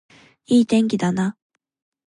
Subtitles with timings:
[0.47, 1.37] いい天気だな